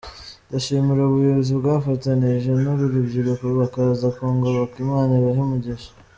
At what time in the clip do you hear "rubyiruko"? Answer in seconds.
2.93-3.45